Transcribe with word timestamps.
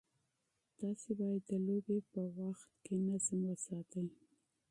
تاسي 0.79 1.11
باید 1.19 1.41
د 1.49 1.51
لوبې 1.65 1.97
په 2.11 2.21
ساحه 2.35 2.71
کې 2.83 2.95
نظم 3.07 3.39
وساتئ. 3.49 4.05